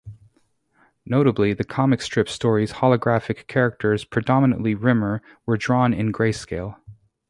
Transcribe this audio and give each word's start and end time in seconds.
Notably, 1.05 1.53
the 1.53 1.63
comic 1.63 2.01
strip 2.01 2.27
stories' 2.27 2.71
holographic 2.71 3.45
characters, 3.45 4.03
predominately 4.03 4.73
Rimmer, 4.73 5.21
were 5.45 5.57
drawn 5.57 5.93
in 5.93 6.11
greyscale. 6.11 6.79